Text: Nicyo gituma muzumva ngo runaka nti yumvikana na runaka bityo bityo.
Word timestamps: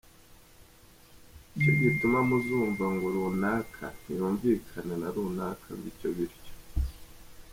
Nicyo 1.53 1.71
gituma 1.81 2.19
muzumva 2.29 2.85
ngo 2.93 3.07
runaka 3.15 3.83
nti 3.95 4.09
yumvikana 4.17 4.93
na 5.01 5.09
runaka 5.15 5.67
bityo 5.81 6.09
bityo. 6.17 6.53